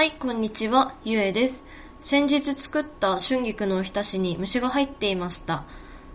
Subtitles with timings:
[0.00, 1.66] はい、こんにちは、ゆえです。
[2.00, 5.64] 先日作った春菊のおひたしに虫が入っていました。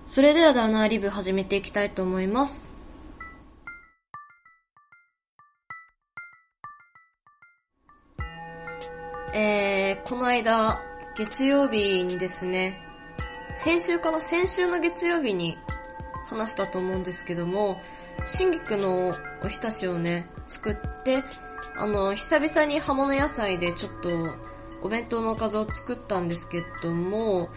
[0.08, 2.74] それではダナーリブ始めていきたいと思います。
[9.36, 10.82] えー、この間、
[11.16, 12.82] 月曜日にですね、
[13.56, 15.60] 先週かな先週の月曜日に
[16.26, 17.80] 話したと思うんですけども、
[18.36, 19.14] 春菊の
[19.44, 21.24] おひたしをね、作って、
[21.78, 24.10] あの、久々に葉物野菜でちょっと
[24.82, 27.50] お弁当のおかずを作ったんですけども、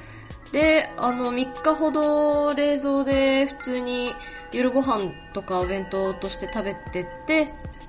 [0.52, 4.14] で、あの、3日ほど冷蔵で普通に
[4.52, 7.48] 夜ご飯とかお弁当として食べてて、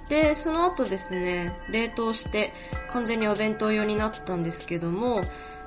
[0.10, 2.54] で、その後ですね、冷凍して
[2.90, 5.22] 完全にお弁当用になったんですけども、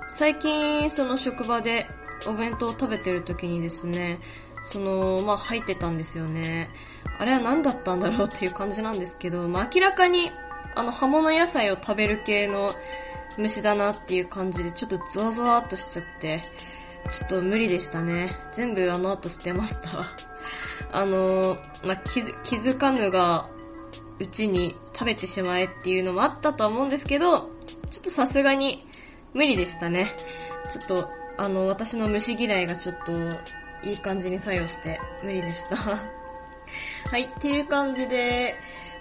[0.09, 1.87] 最近その職場で
[2.27, 4.19] お弁当を食べてる時にですね、
[4.63, 6.71] その、まあ入ってたんですよね。
[7.19, 10.31] あれは何だったんだろうっていう感じなんですけど、まあ明らかに
[10.75, 12.71] あの葉物野菜を食べる系の
[13.39, 16.43] 虫だなっていう感じでちょっとゾワゾワっとしちゃって、
[17.11, 18.31] ちょっと無理でしたね。
[18.53, 19.91] 全部あの後捨てました。
[20.93, 23.49] あの、まあ、気づ気づかぬが
[24.19, 27.51] うちに食べてしまえっていうのもあったとは思うんですけど、
[27.91, 28.87] ちょっとさすがに
[29.35, 30.15] 無理でしたね。
[30.71, 33.13] ちょっと、あの、私の虫嫌いがちょっと
[33.83, 35.77] いい感じに作用して無理でした。
[37.11, 38.57] はい、っていう感じで、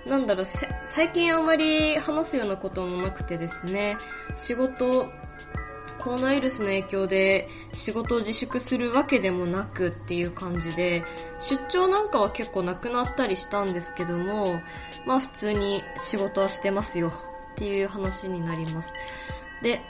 [0.05, 0.45] なんだろう、
[0.83, 3.95] 最近あんまり話すようなこともなくてですね、
[4.35, 5.07] 仕事、
[5.99, 11.03] コロナウイルスの影響で仕事を自粛するわけでもなくっていう感じで、
[11.39, 14.59] 出張なんかは結構なくなったりしたんですけども、
[15.05, 17.13] まあ普通に仕事はしてますよ
[17.51, 18.91] っていう話になります。
[19.61, 19.81] で、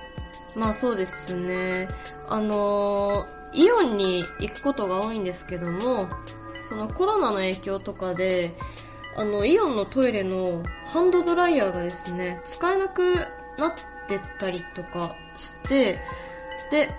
[0.53, 1.87] まあそうですね、
[2.27, 6.09] あのー、イオンに行くことが多いんですけども、
[6.61, 8.53] そのコロナの影響とかで、
[9.17, 13.15] あの、イオンのトイレのハンドドライヤーがですね、使えなく
[13.57, 13.73] なっ
[14.07, 15.99] てったりとかして、
[16.71, 16.89] で、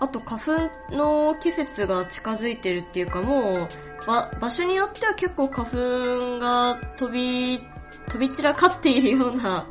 [0.00, 7.60] あと花粉の季節が近づいてるっていうかもう、ば、場所によっては結構花粉が飛び、
[8.08, 9.66] 飛び散らかっているような、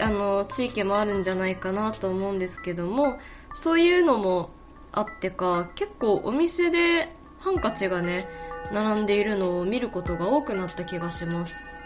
[0.00, 3.18] あの、地域もあるんじゃないかなと思うんですけども、
[3.54, 4.50] そういうのも
[4.92, 8.28] あってか、結構お店でハンカチがね、
[8.72, 11.78] 並んでいるのを見ることが多くなった気がします。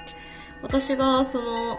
[0.63, 1.79] 私がその、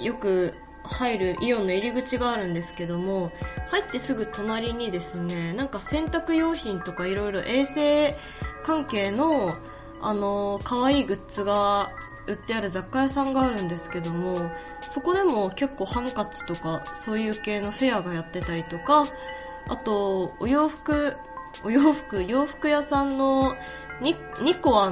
[0.00, 3.30] よく入るイオンの入り口があるんですけども、
[3.70, 8.16] 入ってすぐ隣にですね、なんか洗濯用品とかいろいろ衛生
[8.64, 9.54] 関係の、
[10.00, 11.90] あの、可愛いグッズが
[12.26, 14.50] 売ってある雑貨屋さんがあるんですけども、
[14.82, 19.04] そこでも結構ハンカチとかそういう系のフェアがやってたりとか、
[19.68, 21.16] あと、お洋服、
[21.64, 23.54] お洋服、洋服屋さんの
[24.00, 24.88] ニニコ？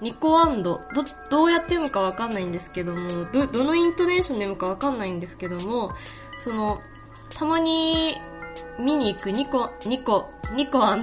[0.00, 0.46] ニコ？
[0.62, 0.84] ど、
[1.30, 5.92] どうやって読むかわかんないんですけども、ど、どのイントネーションで読むかわかんないんですけども、
[6.36, 6.80] その、
[7.36, 8.16] たまに
[8.78, 10.94] 見に行くニコ、ニコ、ニコっ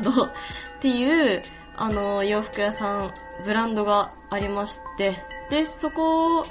[0.82, 1.42] ていう、
[1.78, 3.14] あの、洋服屋さん、
[3.46, 5.16] ブランドがありまして、
[5.50, 6.44] で、そこ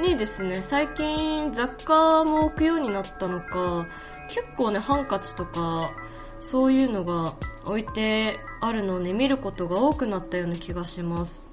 [0.00, 3.86] にですね、最近雑貨も置くようになったのか、
[4.28, 5.90] 結構ね、ハンカチとか、
[6.40, 7.34] そういうのが
[7.64, 11.52] 置いてあるのをね、見ることが多くなったような気がします。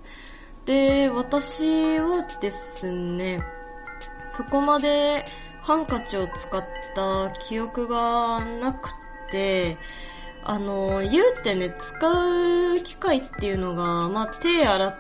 [0.66, 3.40] で、私はですね、
[4.31, 5.25] そこまで
[5.62, 6.63] ハンカチを使っ
[6.96, 8.90] た記憶がなく
[9.31, 9.78] て、
[10.44, 14.96] あの、言うてね、使う機会っていうのが、まあ、手洗っ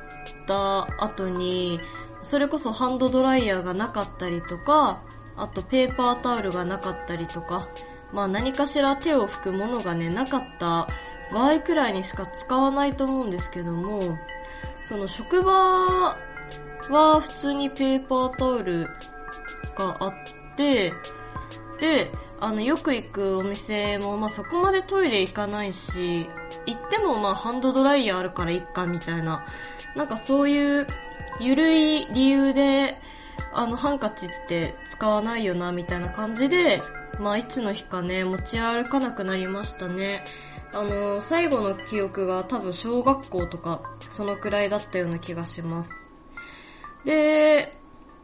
[0.47, 1.79] た後に、
[2.23, 5.03] それこそハンドドライヤーがなかったりとか、
[5.37, 7.67] あとペーパータオルがなかったりとか、
[8.11, 10.87] まあ何かしら手を拭くものがね、なかった
[11.33, 14.17] 場合くらいにしか使わないと思うんですけども、
[14.81, 15.51] その職場
[16.89, 18.89] は普通にペーパータオル
[19.75, 20.13] があっ
[20.55, 20.93] て、
[21.79, 26.29] で、あの、よく行くお店も、まあ、そこまでトイレ行かないし、
[26.65, 29.45] 行ってもまあ、ハンドドライヤーあるからいっか、みたいな。
[29.95, 30.87] なんかそういう、
[31.39, 32.99] ゆるい理由で、
[33.55, 36.81] あの、ハンカチって使わないよな、みたいな感じで、
[37.19, 40.23] まあ、いつの日かね、持ち歩かなくなりましたね。
[40.73, 46.11] あの、最後の記憶が多分小学校とか、そのくらいだったような気がします。
[47.05, 47.77] で、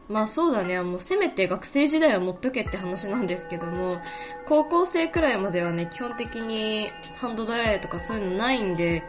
[0.08, 4.02] まあそうだね、もうせめて学生時代は持っとけって話なんですけども、
[4.46, 9.02] 高校生くらいまではね、基本的にハンドドライとかそういうのないんで、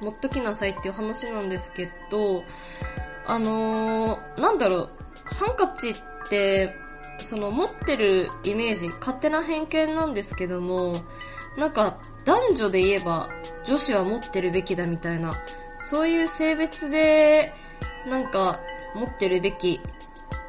[0.00, 2.44] 持っときなさいっていう話なんですけど、
[3.26, 4.90] あのー、なんだろう、
[5.36, 5.94] ハンカチっ
[6.28, 6.74] て、
[7.18, 10.94] その持ってるイメージ、勝手な偏見なんですけども、
[11.56, 13.28] なんか男女で言えば
[13.64, 15.32] 女子は持ってるべきだみたいな、
[15.84, 17.52] そういう性別で、
[18.06, 18.60] なんか
[18.94, 19.80] 持ってるべき、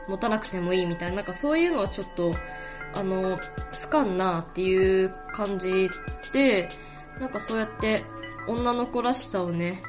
[0.07, 2.31] 持たなくてもいいみたいな、なんかそういうのはちょっと
[2.93, 3.39] あの、
[3.71, 5.89] スカンなっていう感じ
[6.33, 6.69] で、
[7.19, 8.03] なんかそうやって
[8.47, 9.81] 女の子らしさをね、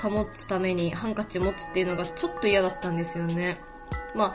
[0.00, 3.60] 保つためにハンカチ持つっていうのがちょっと嫌だったんですよね。
[4.14, 4.34] まあ、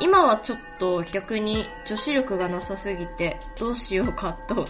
[0.00, 4.64] 今はちょっと逆に女子力がなさすぎてどうしようかと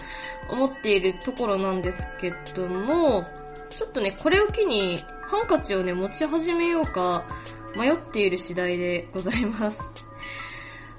[0.48, 3.24] 思っているところなんですけども、
[3.70, 7.24] ちょっとね、これを機にハンカチをね、持ち始めようか
[7.76, 10.09] 迷っている次第でございます。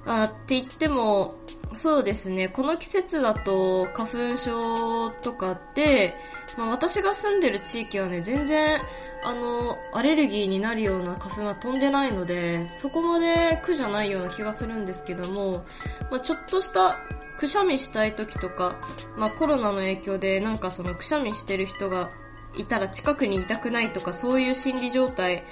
[0.06, 1.36] あって言っても、
[1.74, 6.14] そうですね、この季節だと花粉症とかって、
[6.58, 8.80] まあ、私が住んでる地域はね、全然、
[9.24, 15.64] あの、アレルギーになるような花粉は飛んでないので、そこまで苦じゃないような気がするんですけども、
[16.10, 16.98] まあ、ちょっとした
[17.38, 18.76] くしゃみしたい時とか、
[19.16, 22.10] まあ、コロナの影響でなんかそのくしゃみしてる人が
[22.56, 25.44] いたら近くにいたくないとかそういう心理状態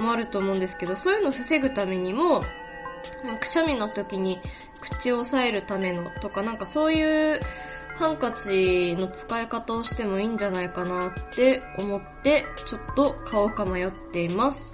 [0.00, 2.40] もあると思うんですけど、そういうのを防ぐためにも、
[3.24, 4.40] まあ、くしゃみの時に
[4.80, 7.40] 口を押さえるためのとかなんかそういう
[7.96, 14.72] ハンカチの使い方をしてもいいんじゃないかなって思ってちょっと買おうか迷っています。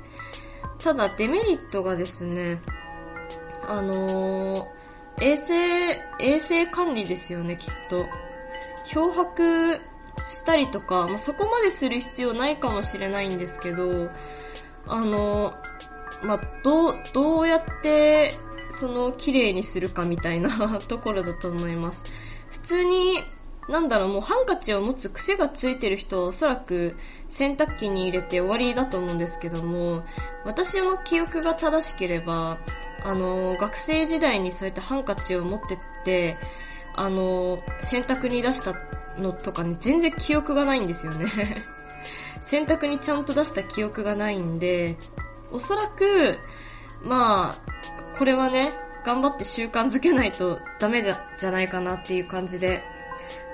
[0.78, 2.60] ただデメリットがですね、
[3.66, 5.90] あのー、衛生、
[6.20, 8.04] 衛生管理ですよね、きっと。
[8.84, 9.80] 漂白
[10.28, 14.10] したりとか、まあ、そこまでする必要ないかもしれないんですけど、
[14.87, 15.74] あのー、
[16.25, 18.35] まあ、どう、どうやって
[18.71, 22.05] その綺麗にするかみたいな ところだと思います。
[22.50, 23.23] 普通に、
[23.69, 26.97] なんだろう、もうハンカチを持つ癖がついてる人はおそらく
[27.31, 30.05] 洗濯機に入れて終わりだと思うんですけども、
[30.44, 32.59] 私の記憶が正しければ、
[33.05, 36.37] あの、学生時代にそうやってハンカチを持ってって、
[36.94, 38.75] あの、洗濯に出した
[39.19, 41.26] のとかね、全然記憶がないんですよね
[42.43, 44.97] 洗濯にちゃんと出した記憶がないんで、
[45.50, 46.38] おそらく、
[47.05, 48.73] まあ、これはね、
[49.05, 52.82] 頑張って習慣づけないとダメじゃじゃないかなっていう感じで、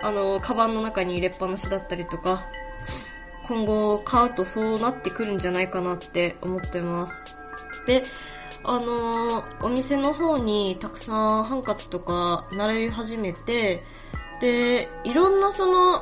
[0.03, 2.47] あの、カバンの中に入れっぱなしだったりとか、
[3.45, 7.25] 今後買うとそうなってくるんじゃないかなって思ってます。
[7.87, 8.05] で、
[8.63, 13.83] あの、お店の方にたくさんハンカチとか並び始めて、
[14.41, 16.01] で、いろんなその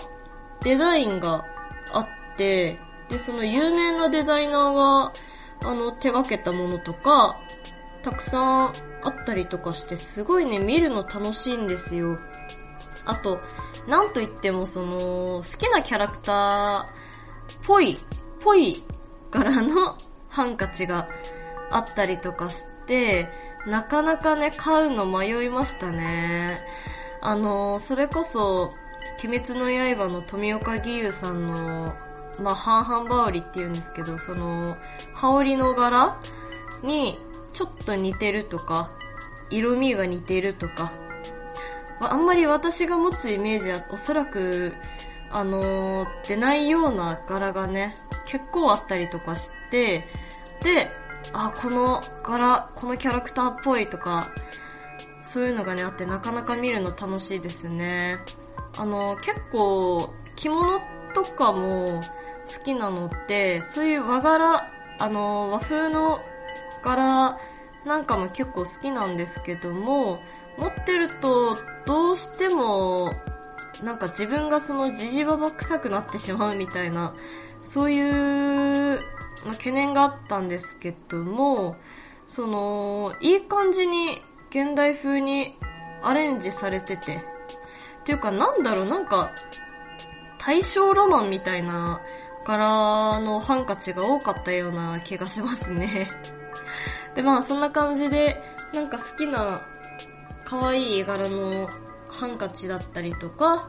[0.62, 1.44] デザインが
[1.92, 5.12] あって、で、その有名なデザイナーが、
[5.64, 7.40] あの、手掛けたものとか、
[8.02, 8.72] たくさん
[9.02, 12.16] あったりとかして、すごいね、見るの楽しいんですよ。
[13.04, 13.40] あと、
[13.86, 14.98] なんといってもその、
[15.36, 16.84] 好きなキャラクター、
[17.66, 17.98] ぽい、
[18.40, 18.84] ぽい
[19.30, 19.96] 柄の
[20.28, 21.08] ハンカチが
[21.70, 23.28] あったりとかして、
[23.66, 26.60] なかなかね、買うの迷いましたね。
[27.20, 28.72] あの、それこそ、
[29.24, 31.94] 鬼滅の刃の富岡義勇さんの、
[32.40, 34.76] まあ、半々羽織って言うんですけど、その、
[35.14, 36.20] 羽織の柄
[36.82, 37.18] に
[37.52, 38.90] ちょっと似てるとか、
[39.50, 40.92] 色味が似てるとか、
[42.00, 44.74] あんまり私が持つイメージはおそらく、
[45.30, 47.96] あのー、出ないような柄がね、
[48.26, 50.06] 結構あったりとかして、
[50.62, 50.90] で、
[51.32, 54.28] あ、この柄、このキャラクターっぽいとか、
[55.22, 58.18] そういうのがね、あってなかなか見るの楽しいですね。
[58.78, 60.80] あの、結構、着物
[61.14, 62.00] とかも
[62.48, 66.20] 好きなのって、そういう和柄、あの、和風の
[66.82, 67.38] 柄
[67.84, 70.20] なんかも結構好きなんですけども、
[70.56, 71.56] 持ってると
[71.86, 73.12] どうしても
[73.82, 77.14] なんか自分がそのじじばば臭くなってしまうみたいな、
[77.62, 78.02] そうい
[78.96, 79.00] う、
[79.46, 81.76] ま懸念があったんですけども、
[82.26, 85.56] その、いい感じに現代風に
[86.02, 87.18] アレンジされてて、っ
[88.04, 89.32] ていうかなんだろう、なんか、
[90.38, 92.00] 大正ロマンみたいな
[92.48, 96.08] 柄のハンカチが多かったような気がしますね。
[97.14, 98.40] で、まあそんな感じで、
[98.72, 99.60] なんか好きな
[100.46, 101.68] 可愛い柄の
[102.08, 103.68] ハンカチだったりとか、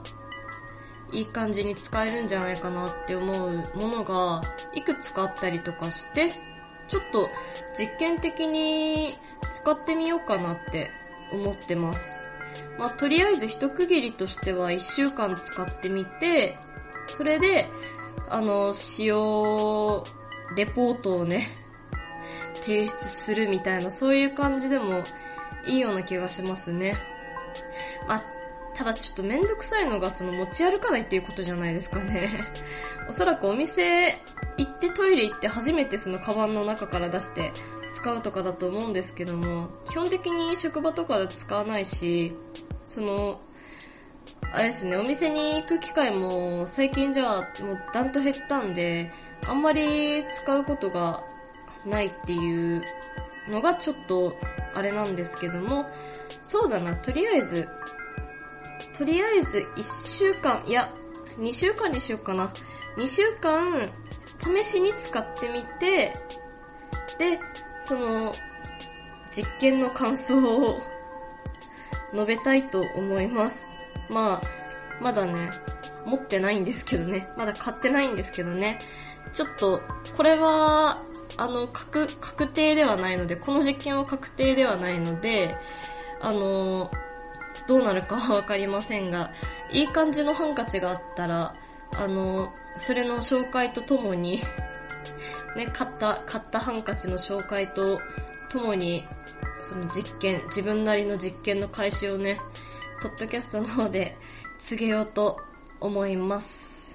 [1.12, 4.41] いい感じに使えるんじゃないかなって思うものが
[4.74, 6.31] いくつかあったりとかして、
[6.88, 7.29] ちょっと
[7.77, 9.17] 実験的に
[9.51, 10.89] 使ってみようかなって
[11.33, 12.21] 思ってます。
[12.77, 16.57] まあ、とりあえず一区切りとしては1週間使ってみて、
[17.07, 17.67] それで、
[18.29, 20.03] あの、使用
[20.55, 21.50] レポートをね、
[22.62, 25.03] 提出するみたいな、そういう感じでも
[25.65, 26.95] いいような気がしますね。
[28.07, 28.24] まあ、
[28.74, 32.29] ただちょっとめんどくさいのがその持ち歩かないっていうことじゃないですかね。
[33.09, 34.21] おそらくお店
[34.57, 37.51] 行ってトイレ行って初めてそのカバンの中から出して
[37.93, 42.33] 使うとかだと思うんですけども、基本的に職場とかで使わないし、
[42.86, 43.41] その、
[44.51, 49.12] あれですね、お店に行く機会も最近じゃあもうだんと減ったんで、
[49.48, 51.24] あんまり使うことが
[51.86, 52.84] ないっていう
[53.48, 54.36] のがちょっと
[54.74, 55.88] あれなんですけども、
[56.43, 57.67] そうだな、とりあえず、
[58.93, 60.91] とりあえず1週間、いや、
[61.38, 62.51] 2週間にしようかな。
[62.98, 63.89] 2週間、
[64.39, 66.13] 試しに使ってみて、
[67.17, 67.39] で、
[67.81, 68.34] その、
[69.31, 70.79] 実験の感想を
[72.13, 73.78] 述べたいと思います。
[74.10, 74.42] まあ、
[75.01, 75.51] まだね、
[76.06, 77.30] 持ってないんですけどね。
[77.38, 78.80] まだ買ってないんですけどね。
[79.34, 79.82] ちょっと、
[80.16, 81.04] これは、
[81.38, 85.56] あの、確、確定ではないので、この実験は確定ではないので、
[86.22, 86.89] あの、
[87.68, 89.32] どうなるかは わかりませんが、
[89.72, 91.56] いい感じのハンカチがあったら、
[91.98, 94.42] あの、それの紹介とともに
[95.56, 98.00] ね、買った、買ったハンカチの紹介と
[98.50, 99.08] ともに、
[99.62, 102.39] その実験、自分なりの実験の開始をね、
[103.01, 104.18] ポッドキャストの方で
[104.58, 105.38] 告げようと
[105.79, 106.94] 思います。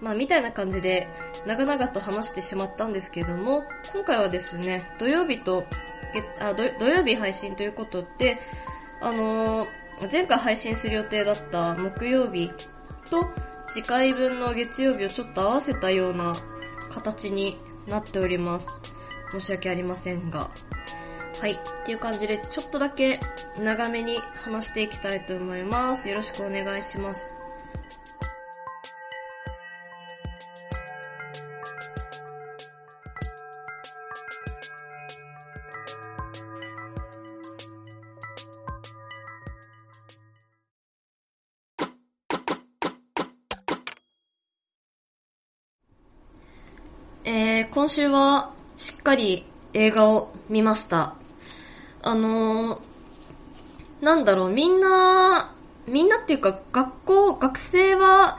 [0.00, 1.08] まあ、みたいな感じで、
[1.46, 5.64] 長々と話してしまったんですけども、今回はですね、土曜日と、
[6.40, 8.36] あ土曜日配信ということで、
[9.00, 12.50] あのー、前回配信する予定だった木曜日
[13.10, 13.28] と
[13.72, 16.34] 次回分の月曜日をちょっと合わせたような
[16.90, 18.80] 形になっております。
[19.30, 20.50] 申し訳ありませんが。
[21.40, 21.52] はい。
[21.52, 23.20] っていう感じで、ちょっとだけ
[23.56, 26.08] 長めに話していきたいと思います。
[26.08, 27.44] よろしくお願いします。
[47.24, 51.17] えー、今週はしっかり映画を見ました。
[52.08, 52.80] あのー、
[54.00, 55.52] なんだろう、みんな、
[55.86, 58.38] みんなっていうか学校、学生は、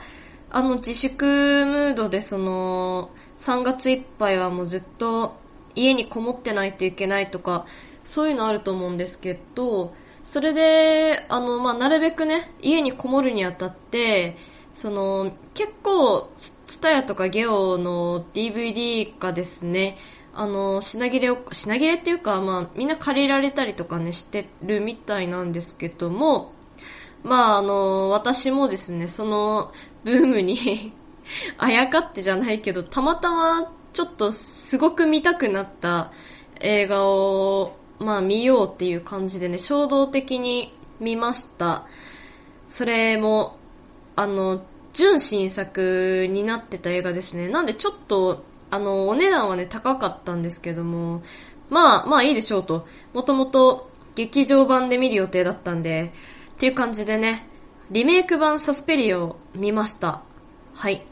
[0.50, 5.36] あの自粛ムードでその、3月いっぱいはもうずっと
[5.76, 7.64] 家にこもってないといけないとか、
[8.02, 14.36] そういうのあると思うんですけど、それで、あの、まあ、なるべくね、家にこもるにあたって、
[14.74, 19.96] その、結構、ツタヤとかゲオの DVD がですね、
[20.34, 26.52] あの、品切れを、品切れっていうか、まあ、みんな借りられたりとかね、してるみたいなんですけども、
[27.22, 29.72] まあ、あの、私もですね、その、
[30.04, 30.92] ブームに
[31.58, 36.12] あやかってじゃないけど、たまたま、ちょっと、すごく見たくなった
[36.60, 41.86] 映画を、まあ、見ようっていう感じでね、衝動的に見ました。
[42.68, 43.56] それも、
[44.16, 47.48] あの、純新作になってた映画ですね。
[47.48, 51.22] なんでちょっと、あの、お値段はね、高かったんですけども、
[51.68, 52.86] まあ、まあいいでしょうと。
[53.12, 56.12] もともと劇場版で見る予定だったんで、
[56.54, 57.48] っていう感じでね、
[57.90, 60.22] リメイク版サスペリオを見ました。
[60.74, 61.02] はい。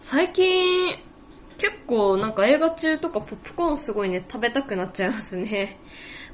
[0.00, 0.96] 最近、
[1.58, 5.78] 結構なんか映画中とかポップコーンすごいね、食べたくなっちゃいますね。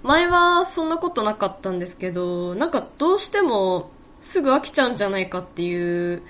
[0.03, 3.91] 前はそんなことなかったんですけど、なんかどうしても
[4.21, 6.23] すぐ飽きちゃうんじゃないかっていう、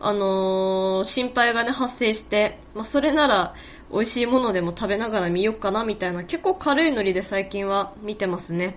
[0.00, 3.54] あのー、心配がね、発生して、まあ、それなら、
[3.90, 8.76] 美味しいものでも食べながら見よっかな、みたいな、結構軽いノリで最近は見てますね。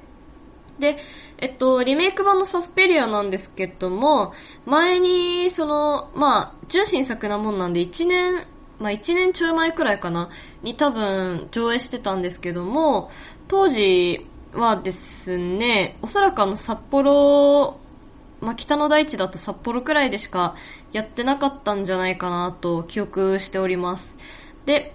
[0.80, 0.98] で、
[1.38, 4.34] えっと、リメイク版のサスペリアなんですけども、
[4.66, 8.48] 前に、その、まあ、純真作なもんなんで、1年、
[8.80, 10.30] まあ、1年ちょい前くらいかな、
[10.64, 13.12] に多分上映してたんですけども、
[13.48, 17.80] 当時はですね、おそらくあの札幌
[18.42, 20.56] まあ、北の大地だと札幌くらいでしか
[20.92, 24.18] やってなかったんじゃないかなと記憶しております。
[24.66, 24.94] で、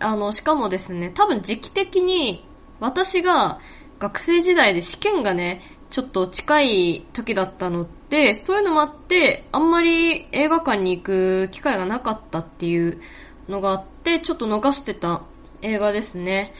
[0.00, 2.44] あの、しかもですね、多分時期的に
[2.80, 3.60] 私が
[3.98, 13.00] 学生時代で試験がね、ちょっと近い時だったので、そういうのもあって、あんまり映画館に行く機会がなかったっていう
[13.48, 15.22] のがあって、ちょっと逃してた
[15.62, 16.52] 映画ですね。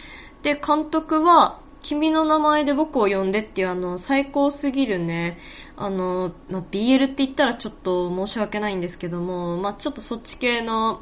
[0.42, 5.38] で、監督は、君の名前で僕を呼んでっていうあの、最高すぎるね、
[5.76, 11.00] あの、まあ、BL って言ったらちょっと申し訳ないんですけども、まあ、ちょっとそっち系の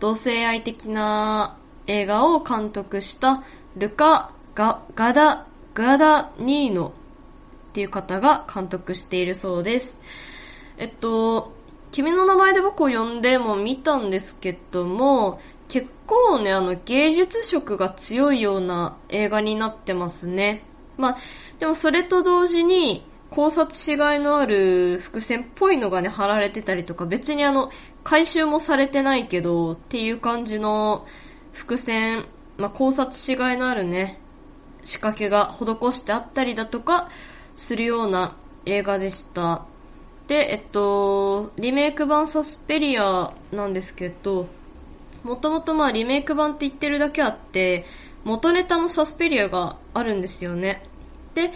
[0.00, 1.56] 同性愛的な
[1.86, 3.42] 映画を監督した
[3.76, 6.92] ルカ・ガガダ、ガダニーノ
[7.70, 10.00] っていう方が監督しているそうです。
[10.76, 11.52] えっと、
[11.90, 15.40] 君の名前で僕を呼んでも見たんですけども、
[16.08, 20.64] 構ね、あの、芸術色が強いような映画になってますね。
[20.96, 21.16] まあ、
[21.60, 27.70] でもそれと同時に、考察しがいのある伏線っぽいのがね、貼られてたりとか、別にあの、
[28.02, 31.06] 回収もされてないけど、っていう感じの
[31.52, 32.24] 伏線、
[32.56, 34.18] まあ、考察しがいのあるね、
[34.82, 37.10] 仕掛けが施してあったりだとか、
[37.56, 39.66] するような映画でした。
[40.26, 44.46] で、えっと、リメイク版サスペリアなんですけど、
[45.22, 47.84] もともとまあリメイク版って言ってるだけあって、
[48.24, 50.82] 元ネタのサスペリアがあるんですよね。
[51.34, 51.52] で、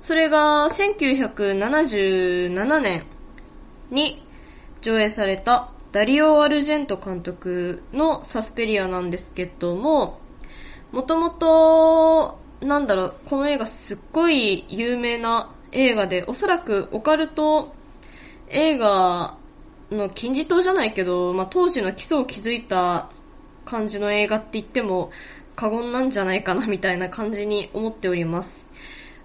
[0.00, 3.02] それが1977年
[3.90, 4.22] に
[4.80, 10.20] 上映されたダリオ・アルジェント監督のサスペリアなんですけども、
[10.90, 17.74] もともと、なんだろう、この映画すっごい有名な映画で、おそらくオカルト
[18.48, 19.36] 映画
[19.92, 23.08] の金字塔じゃないけど、まあ、当時の基礎を築いた
[23.64, 25.10] 感じの映画って言っても
[25.54, 28.66] 過言なんじゃないかなみたいな感じに思っております。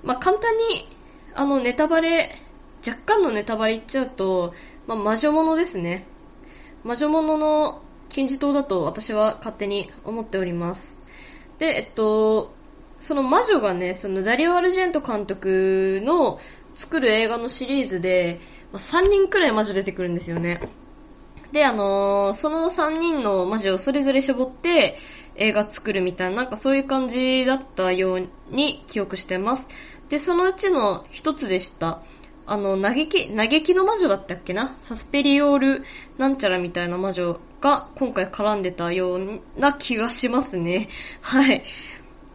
[0.03, 0.87] まあ、簡単に、
[1.33, 2.35] あの、ネタバレ、
[2.85, 4.53] 若干のネタバレ言っちゃうと、
[4.85, 6.05] まあ、魔女物ですね。
[6.83, 10.99] 魔女物の金字塔だと私は勝手に思っております。
[11.59, 12.53] で、えっと、
[12.99, 16.39] その魔女がね、そのダリオ・アルジェント監督の
[16.73, 18.39] 作る映画のシリーズで、
[18.71, 20.61] まあ3人くらい魔女出てくるんですよね。
[21.51, 24.97] で、あのー、その3人の魔女をそれぞれ絞って
[25.35, 29.69] 映画作るみたいな、なんかそういう感じだったように記憶してます。
[30.09, 32.01] で、そのうちの一つでした。
[32.45, 34.75] あの、嘆き、嘆きの魔女だったっけな？
[34.77, 35.83] サスペリオール
[36.17, 40.89] なんちゃらみたいな魔女が今回絡んでたような気がしますね。
[41.21, 41.63] はい。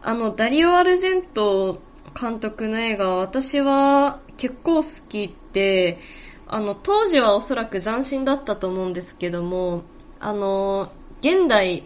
[0.03, 1.81] あの、ダリオ・アルジェント
[2.19, 5.99] 監督の映画私は結構好きで、
[6.47, 9.83] あの、当時はおそらく斬新だったと思うんですけども、
[10.19, 11.83] あの、現代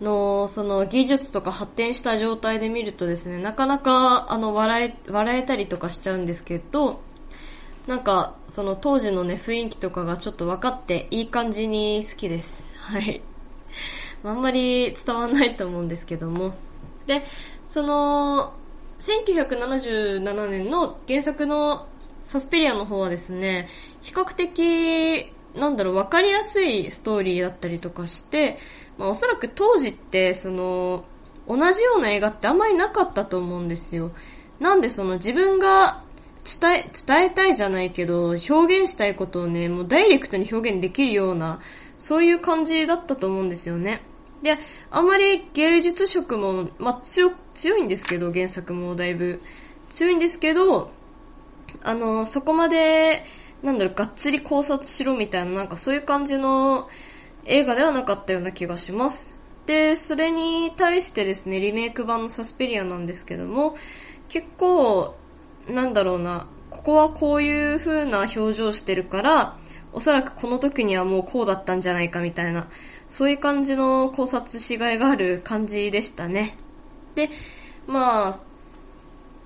[0.00, 7.00] のその技術とか発展した状態で見るとですね、なかなかあの笑え、笑えたりとかしちゃうんですけど、
[7.86, 12.74] なんか、その当時のね、雰囲気とかがちょっと分かっていい感じに好きです。
[12.78, 13.20] はい。
[14.24, 16.54] あんまり伝わんないと思うんですけども。
[17.06, 17.22] で、
[17.66, 18.54] その、
[18.98, 21.86] 1977年の原作の
[22.22, 23.68] サスペリアの方はですね、
[24.02, 28.58] 比較的、なんだろう、分かりやすいストーリーだったりとかして、
[28.98, 31.04] まあおそらく当時って、その、
[31.46, 34.12] 同じような映画ってあんまりなかったと思うんですよ。
[34.60, 36.02] なんでその自分が
[36.44, 41.60] 伝え、伝えたいじゃないけど、表現したいことをね、もうダイレクトに表現できるような、
[41.98, 44.02] そういう感じだったと思うんですよね。
[44.44, 44.58] で、
[44.90, 49.40] あんまり芸術色も、まあ、強、強いんですけど、原作もだいぶ。
[49.88, 50.90] 強いんですけど、
[51.82, 53.24] あの、そこまで、
[53.62, 56.90] なんだろう、がっつり考察しろみたいな、なんかそういう感じの
[57.46, 59.34] 映画ではなかったような気がします。
[59.64, 63.76] で、それに対してですね、リメイク版のサスペリアなんですけども、
[64.28, 65.14] 結構、
[65.68, 69.56] なんだろうな、ここはこういう風な表情してるから、
[69.94, 72.68] おそらくこの時にはもうこうだったんじゃないかみたいな、
[73.08, 76.56] そういう感じの考察しがいがある感じでしたね。
[77.14, 77.30] で、
[77.86, 78.34] まあ、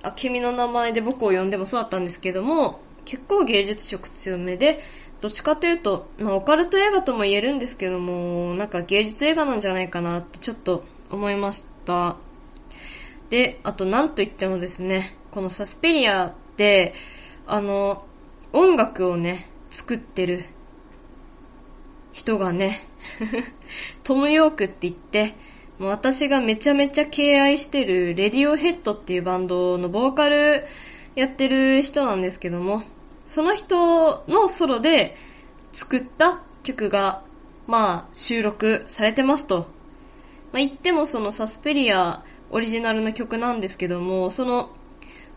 [0.03, 4.81] あ君の名前で僕を呼んでもそうだったんですけども、結構芸術色強めで、
[5.21, 12.17] どっちかというと、まあ、オカルト映画とも言えるんですけども、なんか芸術映画なんじゃないかなってちょっと思いました。
[13.31, 16.95] で、あとなんと言ってもですね、このサスペリアで、
[17.47, 18.05] あの、
[18.53, 20.45] 音楽をね、作ってる
[22.13, 22.87] 人がね、
[24.03, 25.35] トム・ヨークって言って、
[25.79, 30.67] もう私がめちゃめちゃ敬愛してるレディオヘッドっていうバンドのボーカル
[31.15, 32.83] やってる人なんですけども、
[33.27, 35.17] その人のソロで
[35.73, 37.23] 作った曲が、
[37.67, 39.69] まあ、収録されてますと。
[40.53, 44.71] まあ、言ってもそのサスペリアオリジナルの曲なんですけども、その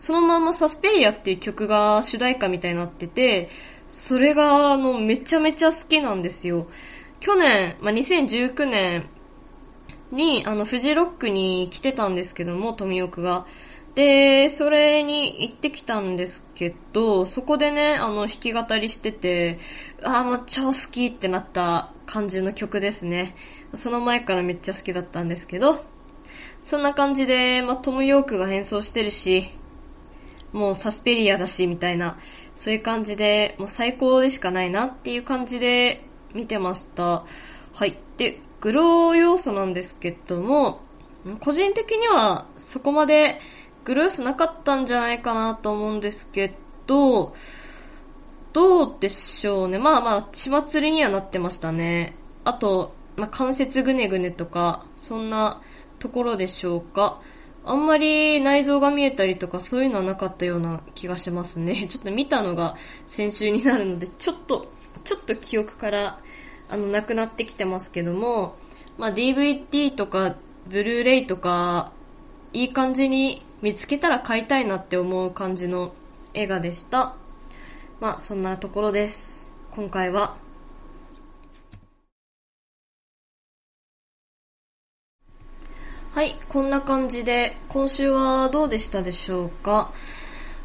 [0.02, 3.50] そのままサスペリアっていう曲が主題歌みたいになってて、
[3.88, 6.66] それが、あの、めちゃめちゃ好きなんですよ。
[7.22, 9.08] 去年、まあ、2019年
[10.10, 13.46] に、あの、フジロックに来てたんですけども、富岡が。
[13.94, 19.60] で、それに行ってきたんですけど、そこでね、あの、弾き語りしてて、
[20.02, 23.36] ああ、もう超好きってなった感じの曲ですね。
[23.72, 25.84] その前からめっちゃ好きだったんですけど、
[26.64, 29.48] そんな感じで、まあ、トム・ヨークが演奏してるし、
[30.52, 32.18] もうサスペリアだし、みたいな、
[32.56, 36.02] そういう感じで、もう最高でしかないなっていう感じで
[36.34, 37.24] 見てました。
[37.74, 37.96] はい。
[38.16, 40.80] で、グロー要素なんですけども、
[41.40, 43.40] 個人的にはそこまで
[43.84, 46.54] グロー要素なかったんじゃないかなと思うんですけ
[46.86, 47.34] ど、
[48.52, 49.78] どうでしょうね。
[49.78, 52.14] まあまあ、血祭りにはなってましたね。
[52.44, 55.62] あと、まあ、関節ぐねぐねとか、そんな
[55.98, 57.20] ところでしょうか。
[57.64, 61.86] あんまり内臓が見えたりとかそういうのはなかったような気がしますね。
[61.88, 64.66] ちょっと見たのが先週になるので、ちょっと、
[65.04, 66.18] ちょっと記憶から
[66.68, 68.56] あの、なくなってきてますけども、
[68.96, 71.92] まあ、DVD とか、ブルーレイとか、
[72.52, 75.92] いい感じに見つけたら買いたいなって思う感じの
[76.34, 77.14] 映画でした。
[78.00, 79.52] まあ、そんなところです。
[79.70, 80.36] 今回は。
[86.12, 89.92] はい、こんな感じで、今週はどうでしたでしょうか？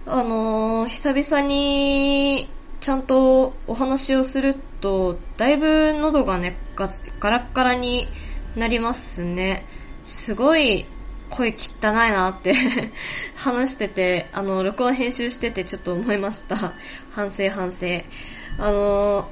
[0.05, 8.07] あのー、久々にちゃんとお話をすると、だいぶ喉がね、ガガラッガラに
[8.55, 9.65] なりますね。
[10.03, 10.85] すごい
[11.29, 12.53] 声汚いなって
[13.35, 16.73] 話してて、あの、録音編集しててちょっと思いました。
[17.11, 17.87] 反省反省。
[18.59, 19.29] あの、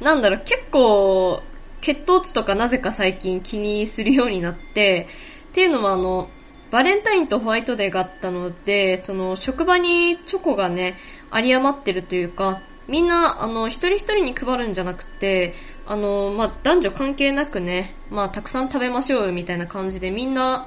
[0.00, 1.42] なんだろう、結構、
[1.80, 5.08] 血糖値とかなぜか最近気にするようになって、
[5.48, 6.28] っていうのはあの、
[6.70, 10.96] バレンタインとホワイトデーがあったので、その職場にチョコがね、
[11.34, 15.54] 有り余ってるというか、みんな、あの、一人一人に配るんじゃなくて、
[15.86, 20.66] あの、まあ、男女関係なくね、まあ、たくさん食べましょうよみたいな感じでみんな、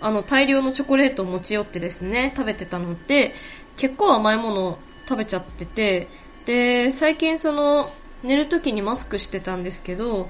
[0.00, 3.34] あの、大量のチョコレートを持ち寄ってですね、食べてたので、
[3.76, 6.08] 結構甘いもの食べちゃってて、
[6.44, 7.88] で、最近その、
[8.24, 10.28] 寝る時にマスクしてたんですけど、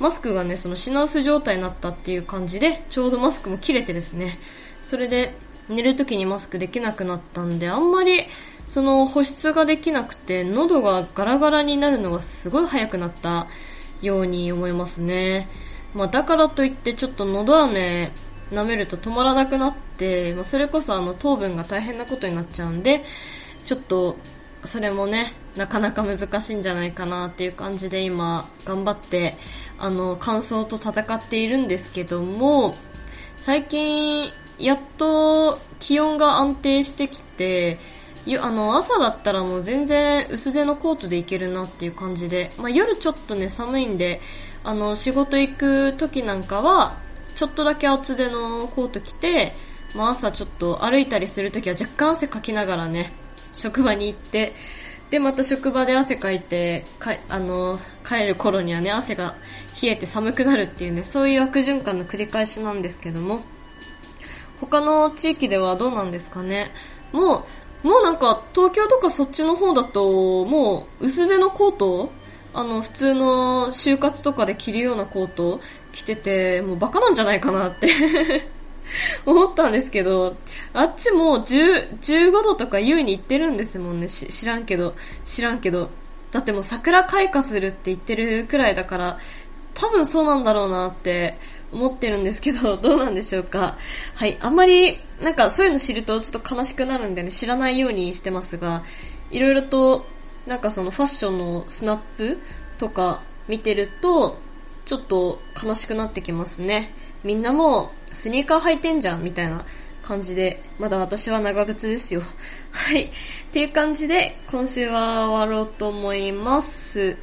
[0.00, 4.40] マスクがね、その品薄状態になったっていう感じで、ちょうどマスクも切れてですね、
[4.82, 5.36] それで
[5.68, 8.26] 寝る時にマスクできなくなったんで、あんまり
[8.66, 13.46] その保湿ができなくて、喉がガラガラになるのがすごい早くなった
[14.00, 15.48] ように思いますね。
[15.94, 18.10] まあだからといってちょっと喉飴
[18.50, 23.04] 舐めると止まらなくなって、まあそれこそあの糖分が大変なことになっちゃうんで、
[23.64, 24.16] ちょっと
[24.64, 29.36] それもね、なかなか難しいんじゃないかなっていう感じで今頑張って
[29.78, 32.74] あの、乾燥と戦っているんですけども、
[33.36, 37.78] 最近、やっと気温が安定してきて、
[38.40, 44.20] あの、朝だったらもう全然薄手のコートでいけるなっていう感じで、まあ、夜ちょっとね、寒いんで、
[44.64, 46.96] あの、仕事行く時なんかは、
[47.34, 49.52] ちょっとだけ厚手のコート着て、
[49.94, 53.12] まあ、朝ちょっと歩いたりするときは若干汗かきながらね、
[53.52, 54.54] 職場に行って、
[55.10, 59.34] で、また職場で汗かいて、かあの、帰る頃にはね、汗が
[59.80, 63.42] 冷えて寒くなるっていうね、そういう悪循環の繰り返しなんですけども、
[64.60, 66.72] 他の地域ではどうなんですかね。
[67.12, 67.44] もう、
[67.84, 72.10] もうなんか、東京とかそっちの方だと、もう、薄手のコート
[72.54, 75.60] あの、普通の就活とかで着るようなコート
[75.92, 77.88] 着てて、もうバカなんじゃないかなって
[79.26, 80.36] 思ったんですけど、
[80.72, 84.08] あっちも10 15度とか優位に行ってるんですもんね。
[84.08, 84.94] 知らんけど、
[85.24, 85.90] 知らんけど。
[86.30, 89.18] だってもう桜開花するって言ってるくらいだから、
[89.74, 91.38] 多分そうなんだろうなって
[91.74, 93.76] 思ってるんですけど、どうなんでしょうか。
[94.14, 98.84] はい、あんまり、なんかそういうの知るとちょっと悲しくなるんでね、知らないようにしてますが、
[99.30, 100.06] いろいろと、
[100.46, 102.38] なんかそのファッションのスナップ
[102.78, 104.38] とか見てると、
[104.86, 106.94] ちょっと悲しくなってきますね。
[107.24, 109.64] みんなもスニーカー履いてんじゃんみたいな
[110.02, 112.22] 感じで、まだ私は長靴ですよ。
[112.70, 113.04] はい。
[113.04, 113.10] っ
[113.50, 117.16] ていう感じで、今週は終わろうと思います。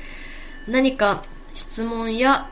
[0.68, 2.50] 何か質問や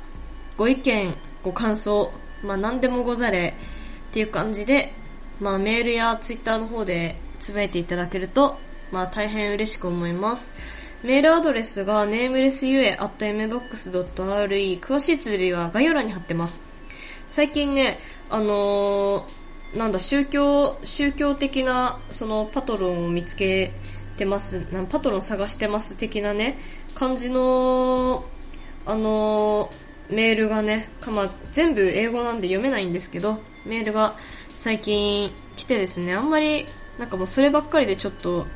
[0.57, 2.11] ご意見、ご感想、
[2.43, 3.53] まあ何でもござれ
[4.09, 4.93] っていう感じで、
[5.39, 8.57] まあメールやツイッターの方でつぶやいていただけると、
[8.91, 10.51] まあ大変嬉しく思います。
[11.03, 16.59] メールアドレスが namelessyue.mbox.re 詳しい綴りは概要欄に貼ってます。
[17.29, 17.99] 最近ね、
[18.29, 23.71] あのー、なんだ、宗教、宗教的な、その、パトロンを見つけ
[24.17, 26.57] てます、なんパトロン探してます的なね、
[26.95, 28.25] 感じの、
[28.85, 29.69] あのー、
[30.09, 34.15] メールがね、かま、全部英語なんで読めないんですけど、メールが
[34.57, 36.65] 最近来てですね、あんまり、
[36.97, 38.47] なんかもうそればっかりでちょっと、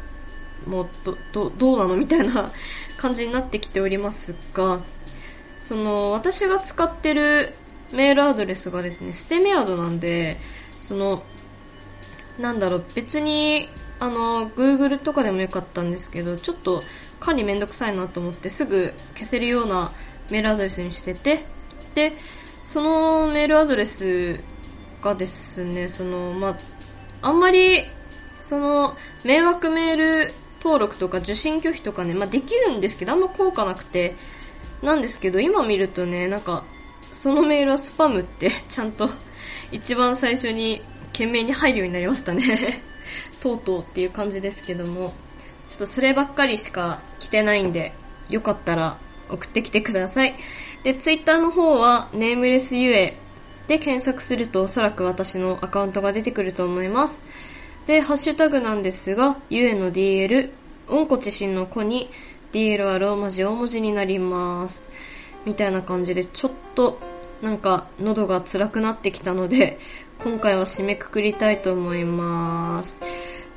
[0.65, 2.51] もう、ど、ど、どうなのみたいな
[2.97, 4.79] 感じになってきておりますが、
[5.61, 7.53] その、私が使ってる
[7.91, 10.37] メールアドレスがですね、ステメアドなんで、
[10.81, 11.23] その、
[12.39, 16.83] なんだろう、別に、あの、Google とかでもよかったんですけど、ちょっと
[17.19, 19.91] 管理めんどくさいなと思ってすぐ消せるような
[20.29, 21.45] メールアドレスにしてて、
[21.95, 22.13] で、
[22.65, 24.39] そのメールアドレス
[25.01, 26.57] がですね、その、まあ、
[27.21, 27.85] あんまり、
[28.41, 34.15] その、迷惑メール登録とか受信拒否とかね、まあ、できるんですけど、あんま効果なくて、
[34.81, 36.63] なんですけど、今見るとね、なんか、
[37.11, 39.09] そのメールはスパムってちゃんと
[39.71, 40.81] 一番最初に
[41.13, 42.83] 懸命に入るようになりましたね。
[43.39, 45.13] とうとうっていう感じですけども、
[45.69, 47.93] ちょっとそればっかりしか来てないんで、
[48.29, 48.97] よかったら
[49.33, 50.35] 送ってきてください。
[50.83, 53.17] で、ツイッターの方は、ネームレスゆえ
[53.67, 57.19] で検索するとおそらく私のアカウントが出てくると思います。
[57.87, 60.51] で、ハッシュタグなんですが、ゆえの DL、
[60.89, 62.09] 温故知新の子に、
[62.51, 64.87] DL はローマ字大文字になります。
[65.45, 66.99] みたいな感じで、ちょっと
[67.41, 69.77] なんか喉が辛くなってきたので、
[70.23, 73.01] 今回は締めくくりたいと思います。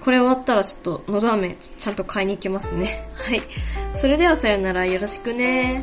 [0.06, 3.08] これ終わったらちょっと喉飴ちゃんと買いに行きますね。
[3.16, 3.42] はい。
[3.96, 5.82] それではさよならよろしくね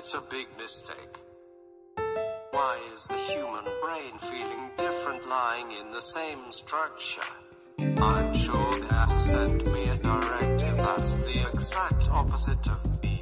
[0.00, 1.14] it's a big mistake.
[2.52, 7.30] Why is the human brain feeling different lying in the same structure?
[7.78, 13.20] I'm sure they have sent me a directive that's the exact opposite of me.